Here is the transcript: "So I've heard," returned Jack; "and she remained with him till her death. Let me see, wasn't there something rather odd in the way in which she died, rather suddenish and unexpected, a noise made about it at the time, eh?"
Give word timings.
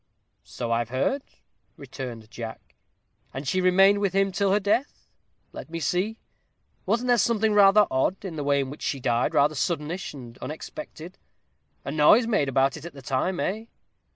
"So 0.43 0.71
I've 0.71 0.89
heard," 0.89 1.21
returned 1.77 2.31
Jack; 2.31 2.73
"and 3.35 3.47
she 3.47 3.61
remained 3.61 3.99
with 3.99 4.13
him 4.13 4.31
till 4.31 4.51
her 4.51 4.59
death. 4.59 5.05
Let 5.51 5.69
me 5.69 5.79
see, 5.79 6.17
wasn't 6.87 7.09
there 7.09 7.19
something 7.19 7.53
rather 7.53 7.85
odd 7.91 8.25
in 8.25 8.35
the 8.35 8.43
way 8.43 8.61
in 8.61 8.71
which 8.71 8.81
she 8.81 8.99
died, 8.99 9.35
rather 9.35 9.53
suddenish 9.53 10.11
and 10.15 10.39
unexpected, 10.39 11.19
a 11.85 11.91
noise 11.91 12.25
made 12.25 12.49
about 12.49 12.77
it 12.77 12.83
at 12.85 12.93
the 12.93 13.03
time, 13.03 13.39
eh?" 13.39 13.65